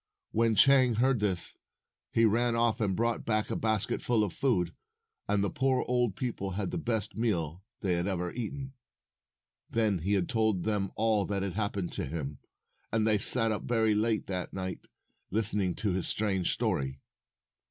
[0.31, 1.53] When Chang heard this,
[2.11, 4.73] he ran off and brought back a basket full of food,
[5.27, 8.73] and the poor old people had the best meal they had ever eaten.
[9.69, 12.39] Then he told them all that had hap pened to him,
[12.91, 14.87] and they sat up very late that night
[15.29, 16.99] listening to his strange story.